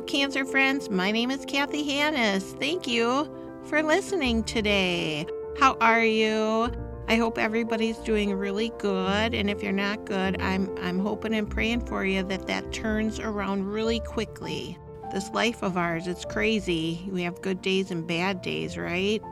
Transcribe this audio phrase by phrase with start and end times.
[0.00, 0.90] Cancer friends.
[0.90, 2.52] My name is Cathy Hannis.
[2.58, 3.30] Thank you
[3.64, 5.24] for listening today.
[5.60, 6.72] How are you?
[7.06, 11.48] I hope everybody's doing really good, and if you're not good, I'm I'm hoping and
[11.48, 14.76] praying for you that that turns around really quickly.
[15.12, 17.08] This life of ours, it's crazy.
[17.12, 19.22] We have good days and bad days, right?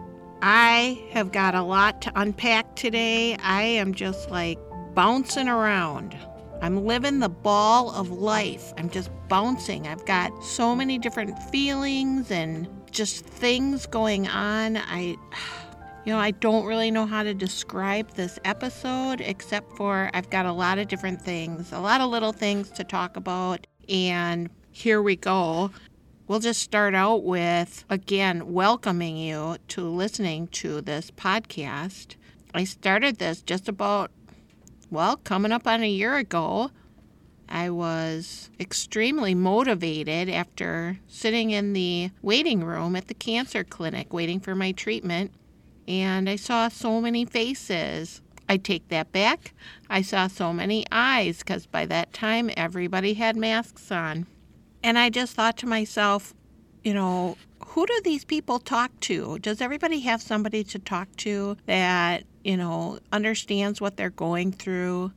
[0.42, 3.36] I have got a lot to unpack today.
[3.42, 4.60] I am just like
[4.94, 6.16] bouncing around.
[6.62, 8.72] I'm living the ball of life.
[8.78, 9.88] I'm just bouncing.
[9.88, 14.76] I've got so many different feelings and just things going on.
[14.76, 15.16] I
[16.04, 20.46] you know, I don't really know how to describe this episode except for I've got
[20.46, 23.66] a lot of different things, a lot of little things to talk about.
[23.88, 25.72] And here we go.
[26.28, 32.14] We'll just start out with, again, welcoming you to listening to this podcast.
[32.54, 34.12] I started this just about,
[34.92, 36.70] well, coming up on a year ago.
[37.48, 44.38] I was extremely motivated after sitting in the waiting room at the cancer clinic waiting
[44.38, 45.32] for my treatment
[45.88, 48.20] and I saw so many faces.
[48.48, 49.54] I take that back.
[49.88, 54.26] I saw so many eyes because by that time everybody had masks on.
[54.82, 56.34] And I just thought to myself,
[56.84, 59.38] you know, who do these people talk to?
[59.38, 65.12] Does everybody have somebody to talk to that, you know, understands what they're going through?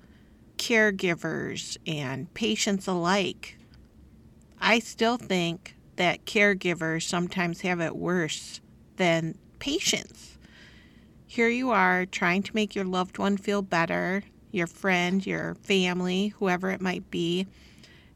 [0.57, 3.57] Caregivers and patients alike.
[4.61, 8.61] I still think that caregivers sometimes have it worse
[8.97, 10.35] than patients
[11.35, 16.29] here you are trying to make your loved one feel better, your friend, your family,
[16.29, 17.45] whoever it might be,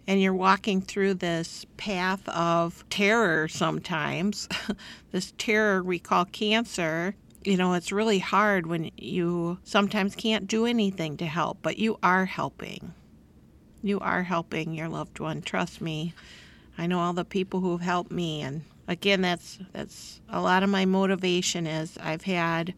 [0.09, 4.49] and you're walking through this path of terror sometimes,
[5.11, 7.13] this terror we call cancer.
[7.43, 11.99] You know, it's really hard when you sometimes can't do anything to help, but you
[12.01, 12.95] are helping.
[13.83, 16.15] You are helping your loved one, trust me.
[16.75, 20.71] I know all the people who've helped me and again that's that's a lot of
[20.71, 22.73] my motivation is I've had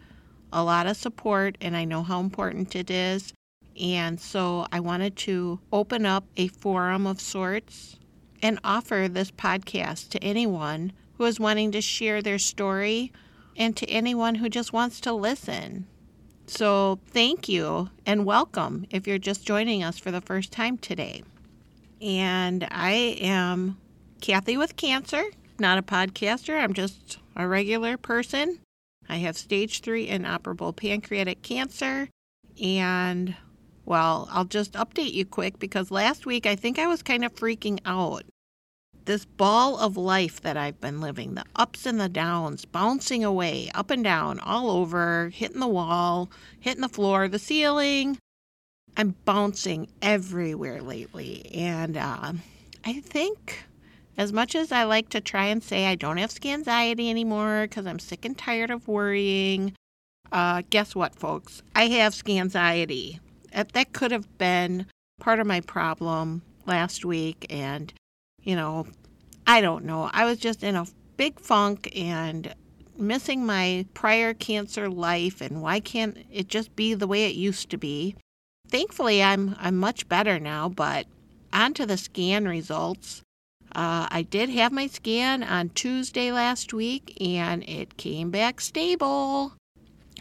[0.51, 3.31] a lot of support, and I know how important it is.
[3.81, 7.97] And so I wanted to open up a forum of sorts
[8.41, 13.11] and offer this podcast to anyone who is wanting to share their story
[13.57, 15.87] and to anyone who just wants to listen.
[16.47, 21.23] So, thank you and welcome if you're just joining us for the first time today.
[22.01, 23.77] And I am
[24.21, 25.23] Cathy with Cancer,
[25.59, 28.59] not a podcaster, I'm just a regular person
[29.11, 32.07] I have stage three inoperable pancreatic cancer.
[32.63, 33.35] And,
[33.85, 37.35] well, I'll just update you quick because last week I think I was kind of
[37.35, 38.23] freaking out.
[39.05, 43.71] This ball of life that I've been living, the ups and the downs, bouncing away,
[43.73, 48.19] up and down, all over, hitting the wall, hitting the floor, the ceiling.
[48.95, 51.49] I'm bouncing everywhere lately.
[51.53, 52.33] And uh,
[52.85, 53.63] I think
[54.17, 57.87] as much as I like to try and say I don't have scanxiety anymore because
[57.87, 59.73] I'm sick and tired of worrying,
[60.31, 61.63] uh, guess what, folks?
[61.75, 63.19] I have scanxiety.
[63.51, 64.85] That could have been
[65.19, 67.45] part of my problem last week.
[67.49, 67.93] And,
[68.41, 68.87] you know,
[69.45, 70.09] I don't know.
[70.13, 72.53] I was just in a big funk and
[72.97, 75.41] missing my prior cancer life.
[75.41, 78.15] And why can't it just be the way it used to be?
[78.67, 81.05] Thankfully, I'm, I'm much better now, but
[81.51, 83.21] on to the scan results.
[83.73, 89.53] Uh, I did have my scan on Tuesday last week and it came back stable.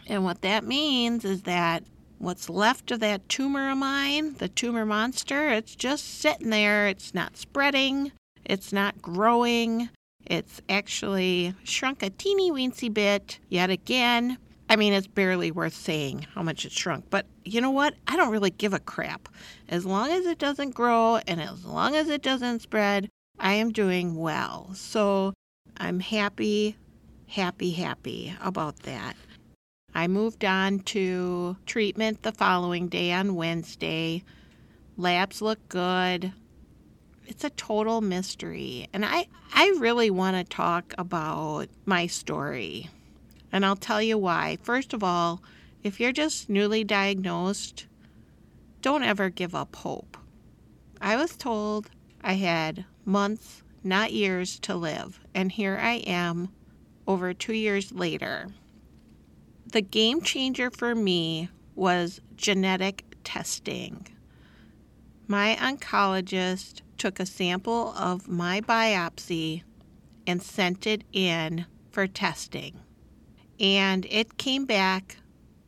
[0.06, 1.84] And what that means is that
[2.20, 6.86] what's left of that tumor of mine, the tumor monster, it's just sitting there.
[6.86, 8.12] It's not spreading,
[8.44, 9.88] it's not growing.
[10.26, 14.36] It's actually shrunk a teeny weensy bit yet again.
[14.68, 17.94] I mean, it's barely worth saying how much it shrunk, but you know what?
[18.06, 19.28] I don't really give a crap.
[19.68, 23.08] As long as it doesn't grow and as long as it doesn't spread,
[23.38, 24.70] I am doing well.
[24.74, 25.32] So
[25.78, 26.76] I'm happy,
[27.26, 29.16] happy, happy about that.
[29.94, 34.22] I moved on to treatment the following day on Wednesday.
[34.96, 36.32] Labs look good.
[37.26, 38.88] It's a total mystery.
[38.92, 42.88] And I, I really want to talk about my story.
[43.52, 44.58] And I'll tell you why.
[44.62, 45.42] First of all,
[45.82, 47.86] if you're just newly diagnosed,
[48.82, 50.16] don't ever give up hope.
[51.00, 51.90] I was told
[52.22, 55.18] I had months, not years, to live.
[55.34, 56.50] And here I am,
[57.06, 58.48] over two years later.
[59.72, 64.08] The game changer for me was genetic testing.
[65.28, 69.62] My oncologist took a sample of my biopsy
[70.26, 72.80] and sent it in for testing.
[73.60, 75.18] And it came back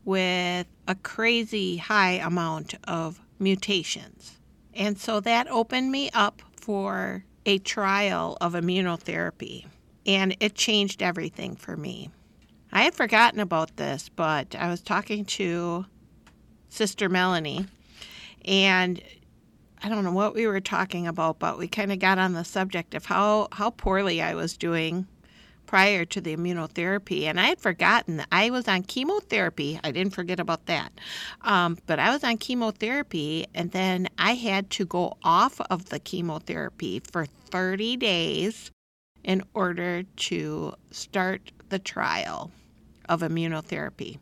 [0.04, 4.40] with a crazy high amount of mutations.
[4.74, 9.66] And so that opened me up for a trial of immunotherapy,
[10.06, 12.10] and it changed everything for me.
[12.74, 15.84] I had forgotten about this, but I was talking to
[16.70, 17.66] Sister Melanie,
[18.46, 19.02] and
[19.82, 22.44] I don't know what we were talking about, but we kind of got on the
[22.44, 25.06] subject of how, how poorly I was doing
[25.66, 27.24] prior to the immunotherapy.
[27.24, 29.78] And I had forgotten I was on chemotherapy.
[29.84, 30.92] I didn't forget about that.
[31.42, 35.98] Um, but I was on chemotherapy, and then I had to go off of the
[35.98, 38.70] chemotherapy for 30 days
[39.24, 42.50] in order to start the trial
[43.08, 44.18] of immunotherapy.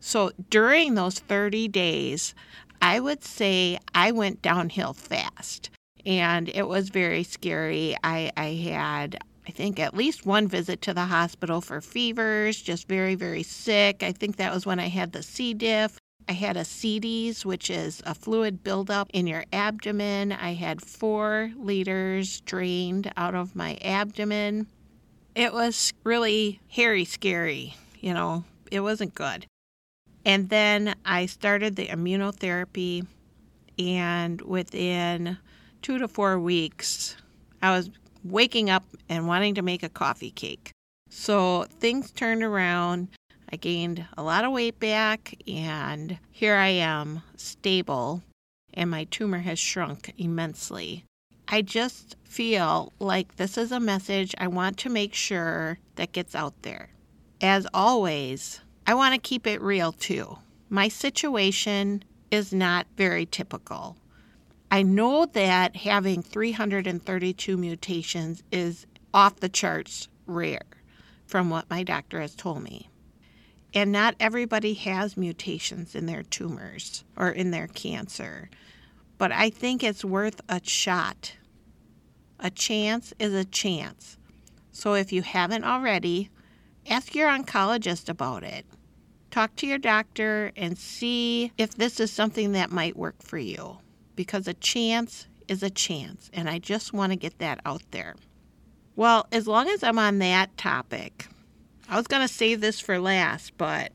[0.00, 2.34] So during those 30 days,
[2.80, 5.70] I would say I went downhill fast
[6.04, 7.96] and it was very scary.
[8.02, 12.88] I, I had, I think, at least one visit to the hospital for fevers, just
[12.88, 14.02] very, very sick.
[14.02, 15.54] I think that was when I had the C.
[15.54, 15.98] diff.
[16.28, 20.32] I had ascites, which is a fluid buildup in your abdomen.
[20.32, 24.66] I had four liters drained out of my abdomen.
[25.34, 27.74] It was really hairy, scary.
[28.02, 29.46] You know, it wasn't good.
[30.24, 33.06] And then I started the immunotherapy,
[33.78, 35.38] and within
[35.80, 37.16] two to four weeks,
[37.62, 37.90] I was
[38.24, 40.70] waking up and wanting to make a coffee cake.
[41.10, 43.08] So things turned around.
[43.52, 48.22] I gained a lot of weight back, and here I am, stable,
[48.74, 51.04] and my tumor has shrunk immensely.
[51.48, 56.34] I just feel like this is a message I want to make sure that gets
[56.34, 56.90] out there.
[57.42, 60.38] As always, I want to keep it real too.
[60.70, 63.96] My situation is not very typical.
[64.70, 70.62] I know that having 332 mutations is off the charts rare,
[71.26, 72.88] from what my doctor has told me.
[73.74, 78.50] And not everybody has mutations in their tumors or in their cancer.
[79.18, 81.34] But I think it's worth a shot.
[82.38, 84.16] A chance is a chance.
[84.70, 86.30] So if you haven't already,
[86.88, 88.66] ask your oncologist about it.
[89.30, 93.78] Talk to your doctor and see if this is something that might work for you
[94.14, 98.14] because a chance is a chance, and I just want to get that out there.
[98.94, 101.28] Well, as long as I'm on that topic,
[101.88, 103.92] I was going to save this for last, but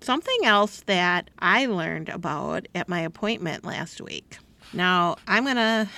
[0.00, 4.38] something else that I learned about at my appointment last week.
[4.72, 5.88] Now, I'm going to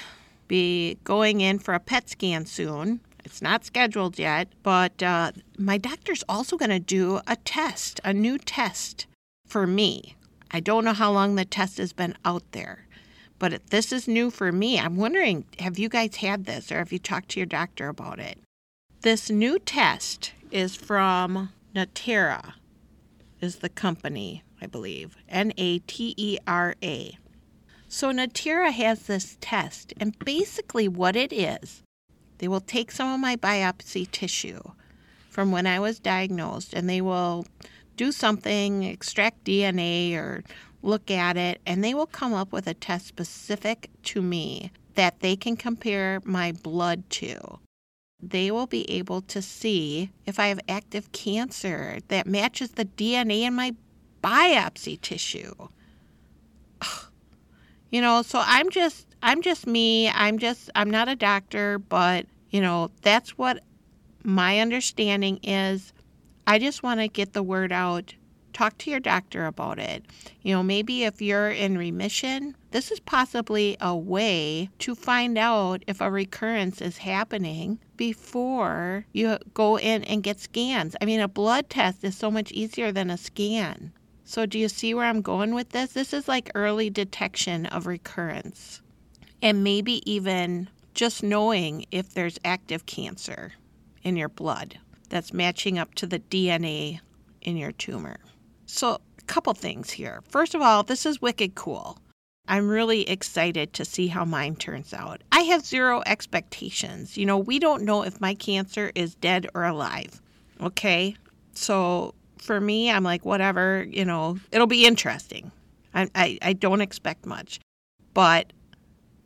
[0.49, 5.79] be going in for a PET scan soon, it's not scheduled yet, but uh, my
[5.79, 9.07] doctor's also going to do a test, a new test
[9.47, 10.17] for me.
[10.51, 12.87] I don't know how long the test has been out there,
[13.39, 14.79] but this is new for me.
[14.79, 18.19] I'm wondering have you guys had this or have you talked to your doctor about
[18.19, 18.39] it?
[19.03, 22.55] This new test is from Natera,
[23.41, 25.17] is the company, I believe.
[25.29, 27.17] N A T E R A.
[27.89, 31.83] So Natera has this test, and basically what it is
[32.41, 34.61] they will take some of my biopsy tissue
[35.29, 37.47] from when I was diagnosed and they will
[37.97, 40.43] do something, extract DNA or
[40.83, 45.21] look at it, and they will come up with a test specific to me that
[45.21, 47.59] they can compare my blood to.
[48.23, 53.43] They will be able to see if I have active cancer that matches the DNA
[53.43, 53.75] in my
[54.25, 55.69] biopsy tissue.
[57.91, 60.09] You know, so I'm just I'm just me.
[60.09, 63.63] I'm just I'm not a doctor, but you know, that's what
[64.25, 65.93] my understanding is.
[66.47, 68.15] I just want to get the word out.
[68.55, 70.05] Talk to your doctor about it.
[70.43, 75.85] You know, maybe if you're in remission, this is possibly a way to find out
[75.87, 80.97] if a recurrence is happening before you go in and get scans.
[81.01, 83.93] I mean, a blood test is so much easier than a scan.
[84.25, 85.93] So, do you see where I'm going with this?
[85.93, 88.81] This is like early detection of recurrence
[89.43, 93.53] and maybe even just knowing if there's active cancer
[94.03, 94.79] in your blood
[95.09, 97.01] that's matching up to the DNA
[97.43, 98.19] in your tumor.
[98.67, 100.23] So, a couple things here.
[100.29, 101.99] First of all, this is wicked cool.
[102.49, 105.23] I'm really excited to see how mine turns out.
[105.31, 107.17] I have zero expectations.
[107.17, 110.21] You know, we don't know if my cancer is dead or alive.
[110.61, 111.17] Okay?
[111.55, 115.53] So, for me, I'm like, whatever, you know, it'll be interesting.
[115.95, 117.61] I, I, I don't expect much.
[118.15, 118.53] But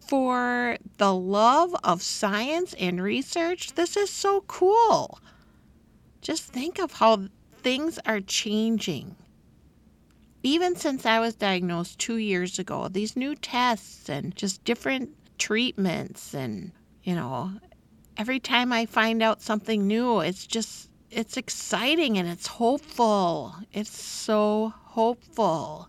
[0.07, 5.19] for the love of science and research, this is so cool.
[6.21, 9.17] Just think of how things are changing.
[10.43, 16.35] Even since I was diagnosed two years ago, these new tests and just different treatments,
[16.35, 17.53] and you know,
[18.17, 23.55] every time I find out something new, it's just it's exciting and it's hopeful.
[23.73, 25.89] It's so hopeful.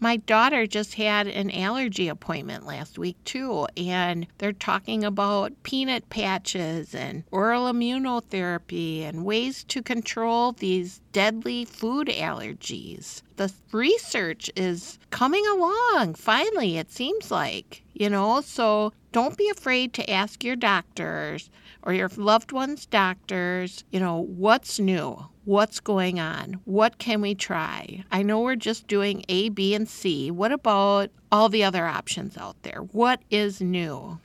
[0.00, 6.10] My daughter just had an allergy appointment last week, too, and they're talking about peanut
[6.10, 13.22] patches and oral immunotherapy and ways to control these deadly food allergies.
[13.36, 19.92] The research is coming along, finally, it seems like, you know, so don't be afraid
[19.94, 21.50] to ask your doctors
[21.82, 25.28] or your loved one's doctors, you know, what's new?
[25.46, 26.60] What's going on?
[26.64, 28.02] What can we try?
[28.10, 30.30] I know we're just doing A, B, and C.
[30.30, 32.78] What about all the other options out there?
[32.80, 34.20] What is new?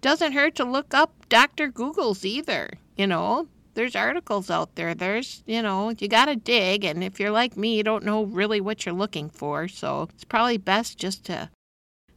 [0.00, 1.68] Doesn't hurt to look up Dr.
[1.68, 2.70] Google's either.
[2.96, 4.94] You know, there's articles out there.
[4.94, 6.82] There's, you know, you got to dig.
[6.86, 9.68] And if you're like me, you don't know really what you're looking for.
[9.68, 11.50] So it's probably best just to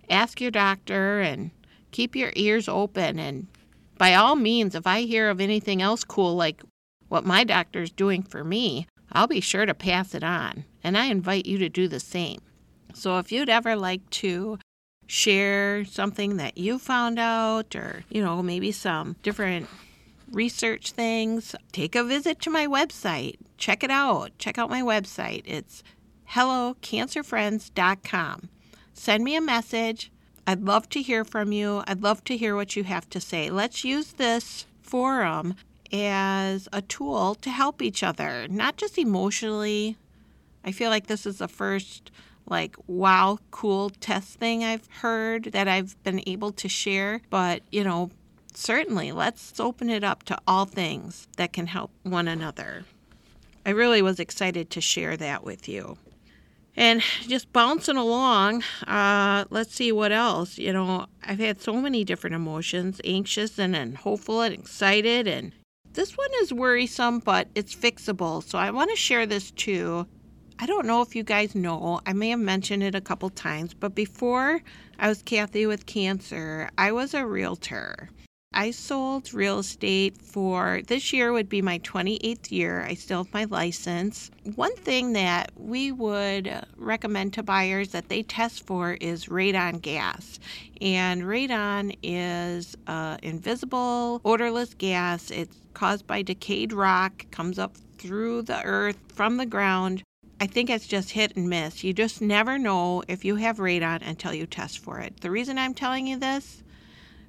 [0.10, 1.52] ask your doctor and
[1.92, 3.20] keep your ears open.
[3.20, 3.48] And
[3.98, 6.64] by all means, if I hear of anything else cool like
[7.10, 11.06] what my doctor's doing for me, I'll be sure to pass it on, and I
[11.06, 12.42] invite you to do the same.
[12.94, 14.60] So if you'd ever like to
[15.08, 19.68] share something that you found out or, you know, maybe some different
[20.32, 23.38] research things, take a visit to my website.
[23.58, 24.38] Check it out.
[24.38, 25.44] Check out my website.
[25.46, 25.84] It's
[26.32, 28.50] hellocancerfriends.com.
[28.94, 30.12] Send me a message.
[30.46, 31.84] I'd love to hear from you.
[31.88, 33.50] I'd love to hear what you have to say.
[33.50, 35.56] Let's use this forum
[35.94, 39.98] as a tool to help each other, not just emotionally.
[40.64, 42.12] I feel like this is the first
[42.50, 47.84] like wow cool test thing I've heard that I've been able to share, but you
[47.84, 48.12] know,
[48.54, 52.86] certainly let's open it up to all things that can help one another.
[53.66, 55.98] I really was excited to share that with you.
[56.78, 60.60] And just bouncing along, uh, let's see what else.
[60.60, 65.54] You know, I've had so many different emotions anxious and, and hopeful and excited and
[65.98, 68.44] this one is worrisome, but it's fixable.
[68.44, 70.06] So I want to share this too.
[70.60, 73.74] I don't know if you guys know, I may have mentioned it a couple times,
[73.74, 74.62] but before
[75.00, 78.10] I was Cathy with cancer, I was a realtor.
[78.58, 82.82] I sold real estate for this year would be my 28th year.
[82.82, 84.32] I still have my license.
[84.56, 90.40] One thing that we would recommend to buyers that they test for is radon gas.
[90.82, 95.30] And radon is uh, invisible, odorless gas.
[95.30, 100.02] It's caused by decayed rock, comes up through the earth from the ground.
[100.42, 101.84] I think it's just hit and miss.
[101.84, 105.22] You just never know if you have radon until you test for it.
[105.22, 106.64] The reason I'm telling you this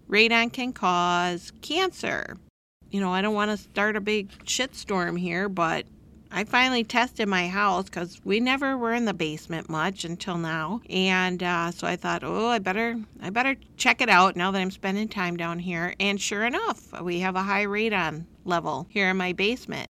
[0.08, 2.36] radon can cause cancer.
[2.90, 5.84] You know, I don't want to start a big shitstorm here, but
[6.30, 10.82] I finally tested my house because we never were in the basement much until now,
[10.90, 14.60] and uh, so I thought, oh, I better, I better check it out now that
[14.60, 15.94] I'm spending time down here.
[15.98, 19.88] And sure enough, we have a high radon level here in my basement.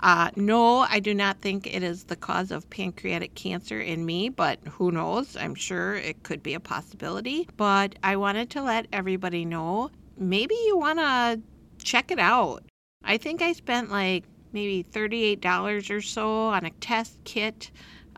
[0.00, 4.28] Uh, no, I do not think it is the cause of pancreatic cancer in me,
[4.28, 5.36] but who knows?
[5.36, 7.48] I'm sure it could be a possibility.
[7.56, 11.40] But I wanted to let everybody know maybe you want to
[11.84, 12.64] check it out.
[13.04, 17.70] I think I spent like maybe $38 or so on a test kit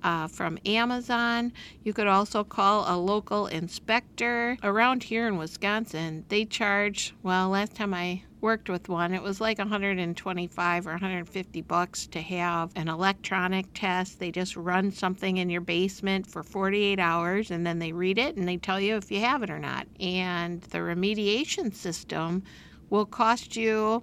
[0.03, 1.53] uh, from Amazon.
[1.83, 4.57] You could also call a local inspector.
[4.63, 9.41] Around here in Wisconsin, they charge, well, last time I worked with one, it was
[9.41, 14.19] like 125 or 150 bucks to have an electronic test.
[14.19, 18.37] They just run something in your basement for 48 hours and then they read it
[18.37, 19.87] and they tell you if you have it or not.
[19.99, 22.43] And the remediation system
[22.91, 24.03] will cost you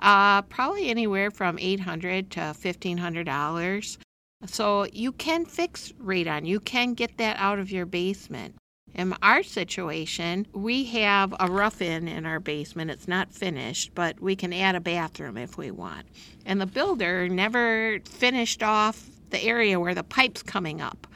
[0.00, 3.96] uh, probably anywhere from 800 to 1500 dollars
[4.44, 6.46] so you can fix radon.
[6.46, 8.54] You can get that out of your basement.
[8.94, 12.90] In our situation, we have a rough in in our basement.
[12.90, 16.06] It's not finished, but we can add a bathroom if we want.
[16.44, 21.06] And the builder never finished off the area where the pipe's coming up.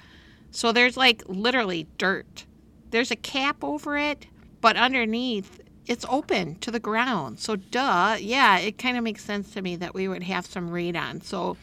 [0.50, 2.44] So there's like literally dirt.
[2.90, 4.26] There's a cap over it,
[4.60, 7.40] but underneath it's open to the ground.
[7.40, 10.70] So duh, yeah, it kind of makes sense to me that we would have some
[10.70, 11.22] radon.
[11.22, 11.56] So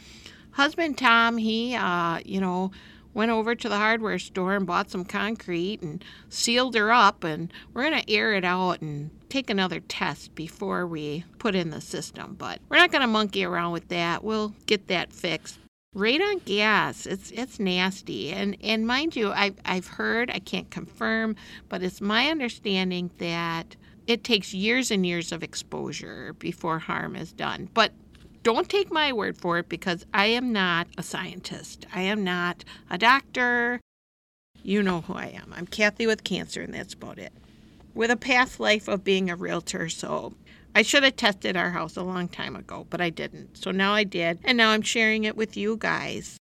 [0.51, 2.71] husband Tom, he, uh, you know,
[3.19, 7.25] went over to the hardware store and bought some concrete and sealed her up.
[7.25, 11.69] And we're going to air it out and take another test before we put in
[11.69, 12.37] the system.
[12.39, 14.23] But we're not going to monkey around with that.
[14.23, 15.59] We'll get that fixed.
[15.93, 21.35] Radon gas, it's it's nasty, and and mind you, I've I've heard, I can't confirm,
[21.67, 27.33] but it's my understanding that it takes years and years of exposure before harm is
[27.33, 27.69] done.
[27.73, 27.91] But
[28.43, 31.85] don't take my word for it because I am not a scientist.
[31.93, 33.79] I am not a doctor.
[34.63, 35.53] You know who I am.
[35.55, 37.33] I'm Cathy with cancer, and that's about it.
[37.93, 40.33] With a past life of being a realtor, so
[40.75, 43.57] I should have tested our house a long time ago, but I didn't.
[43.57, 46.37] So now I did, and now I'm sharing it with you guys.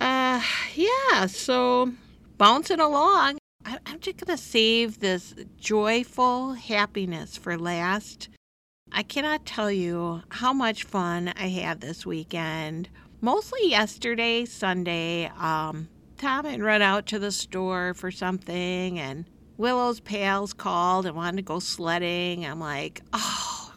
[0.00, 0.42] Uh,
[0.74, 1.92] yeah, so
[2.36, 3.38] bouncing along.
[3.64, 8.28] I'm just going to save this joyful happiness for last.
[8.92, 12.88] I cannot tell you how much fun I had this weekend.
[13.20, 15.30] Mostly yesterday, Sunday.
[15.38, 19.24] Um, Tom had run out to the store for something, and
[19.56, 22.44] Willow's pals called and wanted to go sledding.
[22.44, 23.72] I'm like, oh,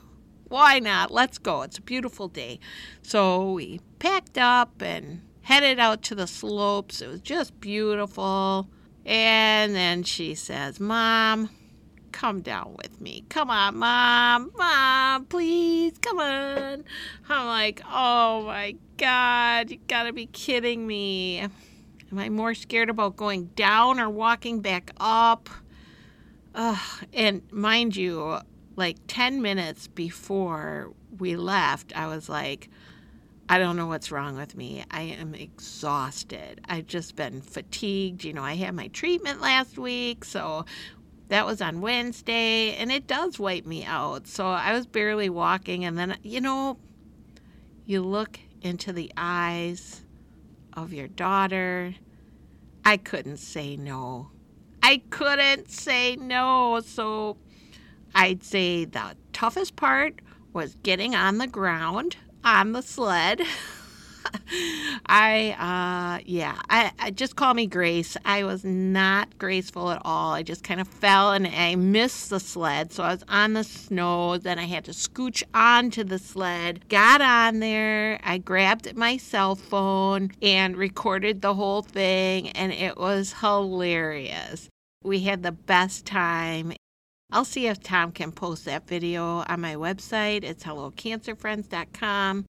[0.48, 1.12] why not?
[1.12, 1.62] Let's go.
[1.63, 2.60] It's a beautiful day.
[3.01, 7.01] So we packed up and headed out to the slopes.
[7.01, 8.70] It was just beautiful.
[9.06, 11.50] And then she says, Mom,
[12.12, 13.24] come down with me.
[13.30, 14.51] Come on, Mom.
[14.58, 16.84] Mom, please, come on.
[17.30, 21.39] I'm like, oh my God, you gotta be kidding me.
[21.39, 25.50] Am I more scared about going down or walking back up?
[26.53, 26.77] Uh,
[27.13, 28.38] and mind you,
[28.75, 32.70] like 10 minutes before we left, I was like,
[33.48, 34.84] I don't know what's wrong with me.
[34.91, 36.62] I am exhausted.
[36.70, 38.24] I've just been fatigued.
[38.24, 40.65] You know, I had my treatment last week, so
[41.32, 44.28] that was on Wednesday, and it does wipe me out.
[44.28, 46.78] So I was barely walking, and then, you know,
[47.86, 50.02] you look into the eyes
[50.74, 51.96] of your daughter.
[52.84, 54.30] I couldn't say no.
[54.84, 56.82] I couldn't say no.
[56.84, 57.38] So
[58.14, 60.20] I'd say the toughest part
[60.52, 63.42] was getting on the ground on the sled.
[65.06, 68.18] I, uh, yeah, I, I just call me Grace.
[68.25, 70.34] I was not graceful at all.
[70.34, 72.92] I just kind of fell and I missed the sled.
[72.92, 74.38] So I was on the snow.
[74.38, 78.20] Then I had to scooch onto the sled, got on there.
[78.24, 84.70] I grabbed my cell phone and recorded the whole thing, and it was hilarious.
[85.04, 86.74] We had the best time.
[87.32, 90.44] I'll see if Tom can post that video on my website.
[90.44, 92.46] It's hellocancerfriends.com.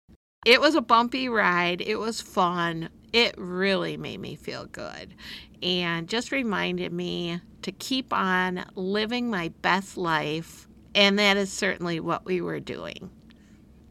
[0.46, 1.80] It was a bumpy ride.
[1.80, 2.88] It was fun.
[3.12, 5.12] It really made me feel good
[5.60, 10.68] and just reminded me to keep on living my best life.
[10.94, 13.10] And that is certainly what we were doing.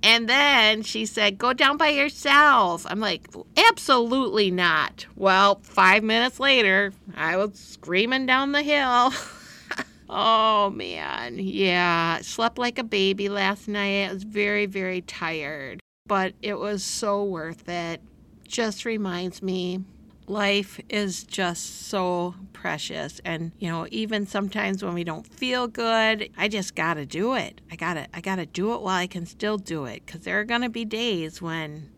[0.02, 2.86] And then she said, Go down by yourself.
[2.90, 3.28] I'm like,
[3.58, 5.08] Absolutely not.
[5.18, 9.12] Well, five minutes later, I was screaming down the hill.
[10.10, 11.38] oh, man.
[11.38, 12.22] Yeah.
[12.22, 14.06] Slept like a baby last night.
[14.06, 18.02] I was very, very tired but it was so worth it.
[18.48, 19.84] Just reminds me
[20.28, 23.20] life is just so precious.
[23.26, 27.34] And you know even sometimes when we don't feel good i just got to do
[27.34, 27.62] it.
[27.72, 30.22] I got to i got to do it while i can still do it cuz
[30.22, 31.90] there are to be days when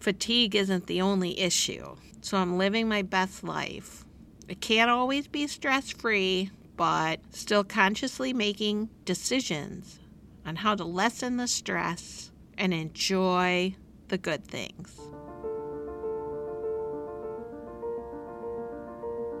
[0.00, 1.96] fatigue isn't the only issue.
[2.20, 4.04] So i'm living my best life.
[4.48, 10.00] It can't always be stress free but still consciously making decisions
[10.44, 13.74] on how to lessen the stress and enjoy
[14.08, 14.98] the good things.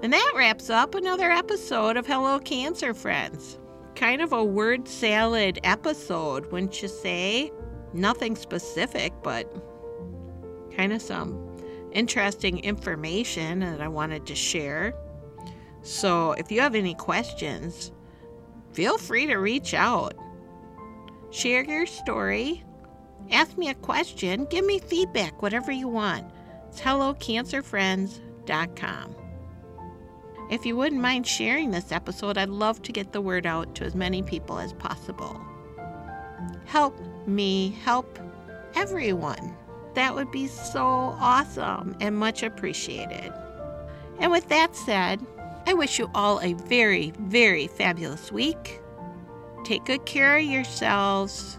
[0.02, 3.58] And that wraps up another episode of Hello Cancer Friends.
[3.94, 7.50] Kind of a word salad episode, wouldn't you say?
[7.94, 9.50] Nothing specific, but
[10.76, 11.56] kind of some
[11.92, 14.92] interesting information that I wanted to share.
[15.82, 17.92] So if you have any questions,
[18.72, 20.14] feel free to reach out.
[21.30, 22.62] Share your story
[23.30, 26.30] Ask me a question, give me feedback, whatever you want.
[26.68, 29.16] It's hellocancerfriends.com.
[30.50, 33.84] If you wouldn't mind sharing this episode, I'd love to get the word out to
[33.84, 35.40] as many people as possible.
[36.66, 38.18] Help me help
[38.74, 39.56] everyone.
[39.94, 43.32] That would be so awesome and much appreciated.
[44.18, 45.24] And with that said,
[45.66, 48.80] I wish you all a very, very fabulous week.
[49.64, 51.58] Take good care of yourselves